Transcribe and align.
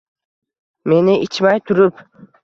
Meni 0.93 1.17
ichmay 1.25 1.59
turib 1.65 2.01